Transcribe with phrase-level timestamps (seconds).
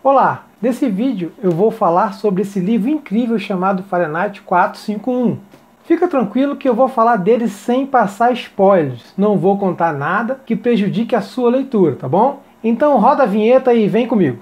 [0.00, 5.38] Olá, nesse vídeo eu vou falar sobre esse livro incrível chamado Fahrenheit 451.
[5.82, 10.54] Fica tranquilo que eu vou falar dele sem passar spoilers, não vou contar nada que
[10.54, 12.40] prejudique a sua leitura, tá bom?
[12.62, 14.38] Então roda a vinheta e vem comigo.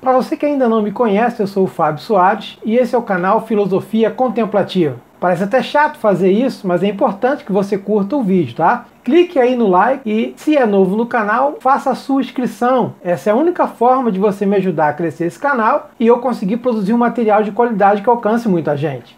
[0.00, 2.98] Para você que ainda não me conhece, eu sou o Fábio Soares e esse é
[2.98, 4.96] o canal Filosofia Contemplativa.
[5.20, 8.86] Parece até chato fazer isso, mas é importante que você curta o vídeo, tá?
[9.06, 12.94] Clique aí no like e, se é novo no canal, faça a sua inscrição.
[13.04, 16.18] Essa é a única forma de você me ajudar a crescer esse canal e eu
[16.18, 19.16] conseguir produzir um material de qualidade que alcance muita gente.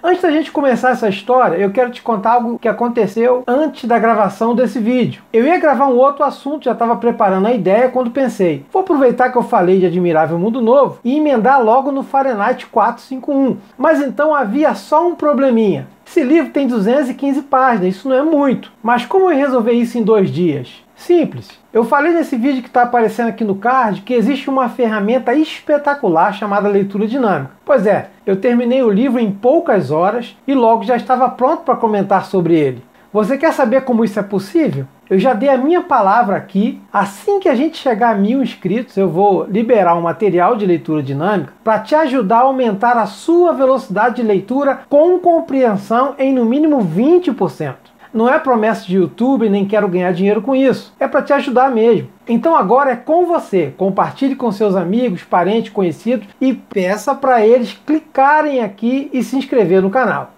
[0.00, 3.98] Antes da gente começar essa história, eu quero te contar algo que aconteceu antes da
[3.98, 5.24] gravação desse vídeo.
[5.32, 9.32] Eu ia gravar um outro assunto, já estava preparando a ideia quando pensei, vou aproveitar
[9.32, 13.56] que eu falei de Admirável Mundo Novo e emendar logo no Fahrenheit 451.
[13.76, 15.88] Mas então havia só um probleminha.
[16.06, 18.72] Esse livro tem 215 páginas, isso não é muito.
[18.82, 20.82] Mas como eu resolver isso em dois dias?
[20.94, 21.50] Simples.
[21.72, 26.32] Eu falei nesse vídeo que está aparecendo aqui no card que existe uma ferramenta espetacular
[26.32, 27.52] chamada leitura dinâmica.
[27.64, 31.76] Pois é, eu terminei o livro em poucas horas e logo já estava pronto para
[31.76, 32.82] comentar sobre ele.
[33.12, 34.86] Você quer saber como isso é possível?
[35.10, 36.80] Eu já dei a minha palavra aqui.
[36.90, 41.02] Assim que a gente chegar a mil inscritos, eu vou liberar um material de leitura
[41.02, 46.46] dinâmica para te ajudar a aumentar a sua velocidade de leitura com compreensão em no
[46.46, 47.74] mínimo 20%.
[48.14, 50.94] Não é promessa de YouTube, nem quero ganhar dinheiro com isso.
[50.98, 52.08] É para te ajudar mesmo.
[52.26, 53.74] Então agora é com você.
[53.76, 59.82] Compartilhe com seus amigos, parentes, conhecidos e peça para eles clicarem aqui e se inscrever
[59.82, 60.30] no canal.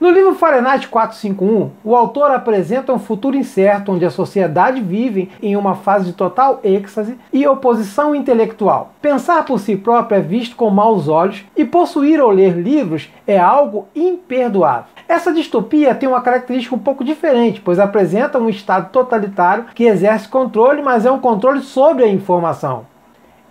[0.00, 5.54] No livro Fahrenheit 451, o autor apresenta um futuro incerto onde a sociedade vive em
[5.56, 8.94] uma fase de total êxtase e oposição intelectual.
[9.02, 13.38] Pensar por si próprio é visto com maus olhos e possuir ou ler livros é
[13.38, 14.86] algo imperdoável.
[15.06, 20.26] Essa distopia tem uma característica um pouco diferente, pois apresenta um Estado totalitário que exerce
[20.26, 22.86] controle, mas é um controle sobre a informação.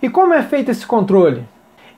[0.02, 1.44] E como é feito esse controle?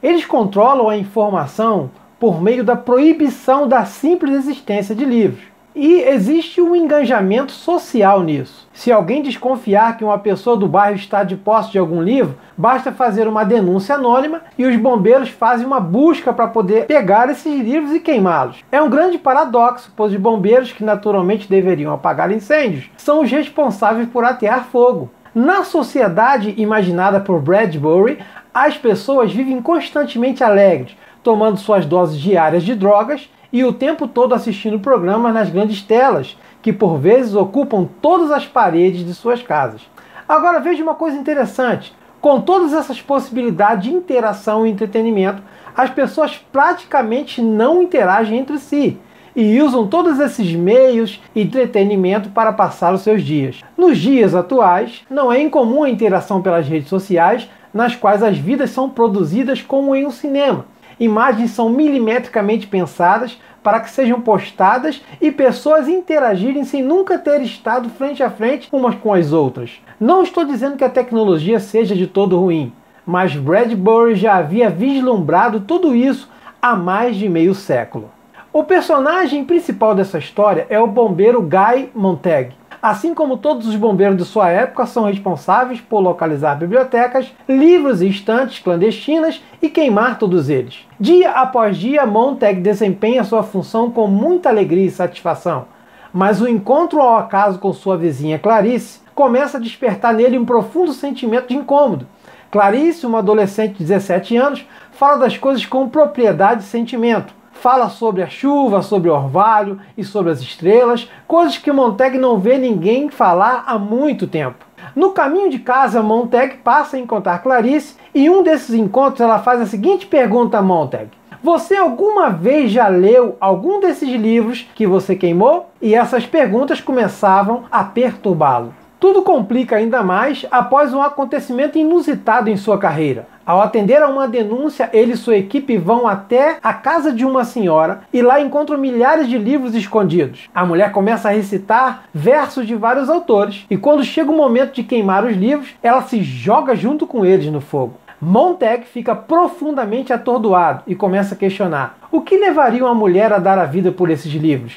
[0.03, 1.91] Eles controlam a informação
[2.23, 5.43] por meio da proibição da simples existência de livros.
[5.75, 8.69] E existe um engajamento social nisso.
[8.73, 12.93] Se alguém desconfiar que uma pessoa do bairro está de posse de algum livro, basta
[12.93, 17.93] fazer uma denúncia anônima e os bombeiros fazem uma busca para poder pegar esses livros
[17.93, 18.63] e queimá-los.
[18.71, 24.09] É um grande paradoxo, pois os bombeiros, que naturalmente deveriam apagar incêndios, são os responsáveis
[24.09, 25.11] por atear fogo.
[25.35, 28.19] Na sociedade imaginada por Bradbury,
[28.55, 34.35] as pessoas vivem constantemente alegres, tomando suas doses diárias de drogas e o tempo todo
[34.35, 39.83] assistindo programas nas grandes telas, que por vezes ocupam todas as paredes de suas casas.
[40.29, 45.43] Agora veja uma coisa interessante: com todas essas possibilidades de interação e entretenimento,
[45.77, 48.99] as pessoas praticamente não interagem entre si
[49.35, 53.63] e usam todos esses meios e entretenimento para passar os seus dias.
[53.79, 58.71] Nos dias atuais, não é incomum a interação pelas redes sociais, nas quais as vidas
[58.71, 60.67] são produzidas como em um cinema
[61.05, 67.89] imagens são milimetricamente pensadas para que sejam postadas e pessoas interagirem sem nunca ter estado
[67.91, 69.81] frente a frente umas com as outras.
[69.99, 72.73] Não estou dizendo que a tecnologia seja de todo ruim,
[73.05, 76.31] mas Bradbury já havia vislumbrado tudo isso
[76.61, 78.11] há mais de meio século.
[78.53, 84.17] O personagem principal dessa história é o bombeiro Guy Montag, assim como todos os bombeiros
[84.17, 90.49] de sua época são responsáveis por localizar bibliotecas, livros e estantes clandestinas e queimar todos
[90.49, 90.85] eles.
[90.99, 95.67] Dia após dia, Montag desempenha sua função com muita alegria e satisfação,
[96.13, 100.93] mas o encontro ao acaso com sua vizinha Clarice começa a despertar nele um profundo
[100.93, 102.07] sentimento de incômodo.
[102.51, 108.25] Clarice, uma adolescente de 17 anos, fala das coisas com propriedade e sentimento fala sobre
[108.25, 113.09] a chuva, sobre o orvalho e sobre as estrelas, coisas que Montag não vê ninguém
[113.09, 114.67] falar há muito tempo.
[114.97, 119.61] No caminho de casa, Montag passa a encontrar Clarice e um desses encontros ela faz
[119.61, 121.09] a seguinte pergunta a Montag:
[121.41, 125.71] Você alguma vez já leu algum desses livros que você queimou?
[125.81, 128.75] E essas perguntas começavam a perturbá-lo.
[128.99, 133.27] Tudo complica ainda mais após um acontecimento inusitado em sua carreira.
[133.45, 137.45] Ao atender a uma denúncia, ele e sua equipe vão até a casa de uma
[137.45, 140.49] senhora e lá encontram milhares de livros escondidos.
[140.55, 144.85] A mulher começa a recitar versos de vários autores e quando chega o momento de
[144.85, 147.95] queimar os livros, ela se joga junto com eles no fogo.
[148.21, 153.59] Montag fica profundamente atordoado e começa a questionar: o que levaria uma mulher a dar
[153.59, 154.77] a vida por esses livros?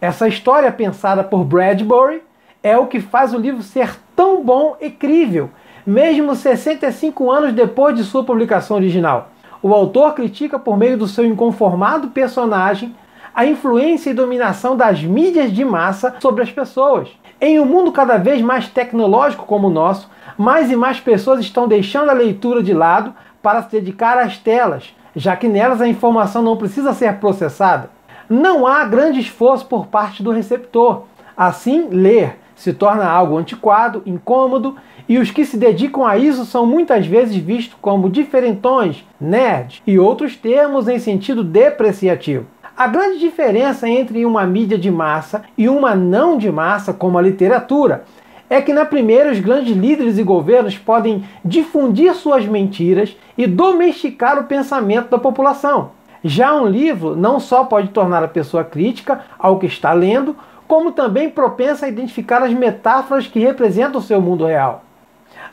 [0.00, 2.22] Essa história, pensada por Bradbury,
[2.62, 5.50] é o que faz o livro ser tão bom e crível
[5.86, 9.30] mesmo 65 anos depois de sua publicação original.
[9.62, 12.94] O autor critica, por meio do seu inconformado personagem,
[13.34, 17.08] a influência e dominação das mídias de massa sobre as pessoas.
[17.40, 21.68] Em um mundo cada vez mais tecnológico como o nosso, mais e mais pessoas estão
[21.68, 26.42] deixando a leitura de lado para se dedicar às telas, já que nelas a informação
[26.42, 27.90] não precisa ser processada.
[28.28, 31.04] Não há grande esforço por parte do receptor.
[31.36, 34.74] Assim, ler se torna algo antiquado, incômodo,
[35.08, 39.98] e os que se dedicam a isso são muitas vezes vistos como diferentões, nerds e
[39.98, 42.46] outros termos em sentido depreciativo.
[42.76, 47.22] A grande diferença entre uma mídia de massa e uma não de massa, como a
[47.22, 48.04] literatura,
[48.50, 54.38] é que na primeira os grandes líderes e governos podem difundir suas mentiras e domesticar
[54.38, 55.90] o pensamento da população.
[56.22, 60.36] Já um livro não só pode tornar a pessoa crítica ao que está lendo,
[60.66, 64.82] como também propensa a identificar as metáforas que representam o seu mundo real.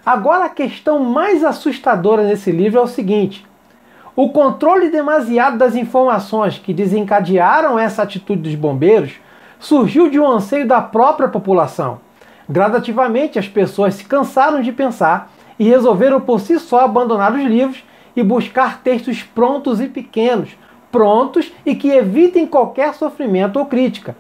[0.06, 3.46] Agora, a questão mais assustadora nesse livro é o seguinte:
[4.16, 9.14] o controle demasiado das informações que desencadearam essa atitude dos bombeiros
[9.60, 12.00] surgiu de um anseio da própria população.
[12.50, 17.84] Gradativamente, as pessoas se cansaram de pensar e resolveram por si só abandonar os livros
[18.16, 20.50] e buscar textos prontos e pequenos,
[20.92, 24.16] prontos e que evitem qualquer sofrimento ou crítica.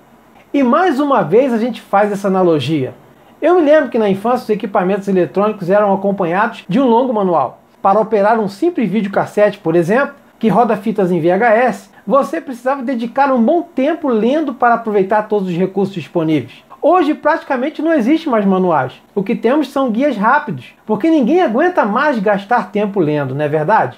[0.53, 2.93] E mais uma vez a gente faz essa analogia.
[3.41, 7.59] Eu me lembro que na infância os equipamentos eletrônicos eram acompanhados de um longo manual.
[7.81, 13.33] Para operar um simples videocassete, por exemplo, que roda fitas em VHS, você precisava dedicar
[13.33, 16.63] um bom tempo lendo para aproveitar todos os recursos disponíveis.
[16.79, 18.93] Hoje praticamente não existe mais manuais.
[19.15, 23.47] O que temos são guias rápidos, porque ninguém aguenta mais gastar tempo lendo, não é
[23.47, 23.97] verdade?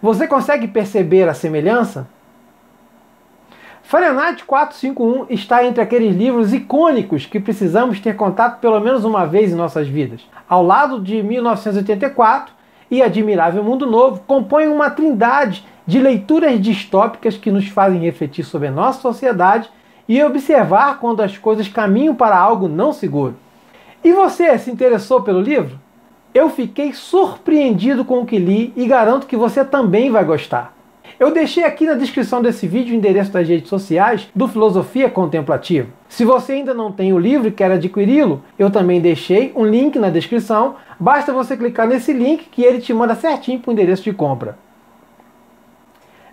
[0.00, 2.08] Você consegue perceber a semelhança?
[3.90, 9.50] Fahrenheit 451 está entre aqueles livros icônicos que precisamos ter contato pelo menos uma vez
[9.50, 10.20] em nossas vidas.
[10.48, 12.54] Ao lado de 1984
[12.88, 18.68] e Admirável Mundo Novo, compõem uma trindade de leituras distópicas que nos fazem refletir sobre
[18.68, 19.68] a nossa sociedade
[20.08, 23.34] e observar quando as coisas caminham para algo não seguro.
[24.04, 25.80] E você se interessou pelo livro?
[26.32, 30.79] Eu fiquei surpreendido com o que li e garanto que você também vai gostar.
[31.18, 35.88] Eu deixei aqui na descrição desse vídeo o endereço das redes sociais do Filosofia Contemplativa.
[36.08, 39.98] Se você ainda não tem o livro e quer adquiri-lo, eu também deixei um link
[39.98, 40.76] na descrição.
[40.98, 44.58] Basta você clicar nesse link que ele te manda certinho para o endereço de compra.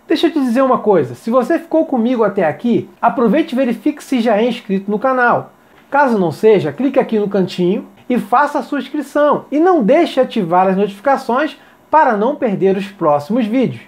[0.08, 4.02] Deixa eu te dizer uma coisa, se você ficou comigo até aqui, aproveite e verifique
[4.02, 5.52] se já é inscrito no canal.
[5.90, 9.46] Caso não seja, clique aqui no cantinho e faça a sua inscrição.
[9.52, 11.58] E não deixe ativar as notificações
[11.92, 13.82] para não perder os próximos vídeos.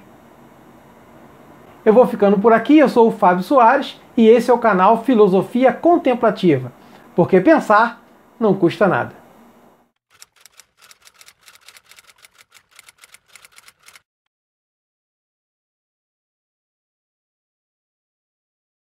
[1.86, 5.04] Eu vou ficando por aqui, eu sou o Fábio Soares e esse é o canal
[5.04, 6.72] Filosofia Contemplativa,
[7.16, 8.02] porque pensar
[8.40, 9.19] não custa nada.